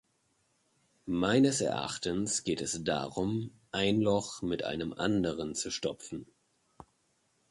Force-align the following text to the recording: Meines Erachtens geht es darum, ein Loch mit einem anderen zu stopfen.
Meines 1.05 1.61
Erachtens 1.61 2.43
geht 2.43 2.59
es 2.61 2.83
darum, 2.83 3.51
ein 3.71 4.01
Loch 4.01 4.41
mit 4.41 4.63
einem 4.63 4.93
anderen 4.93 5.53
zu 5.53 5.69
stopfen. 5.69 6.25